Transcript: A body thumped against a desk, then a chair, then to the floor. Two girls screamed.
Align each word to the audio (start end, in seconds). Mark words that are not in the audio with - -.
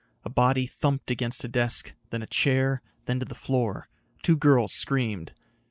A 0.25 0.31
body 0.31 0.65
thumped 0.65 1.11
against 1.11 1.43
a 1.43 1.47
desk, 1.47 1.93
then 2.09 2.23
a 2.23 2.25
chair, 2.25 2.81
then 3.05 3.19
to 3.19 3.25
the 3.25 3.35
floor. 3.35 3.87
Two 4.23 4.35
girls 4.35 4.73
screamed. 4.73 5.31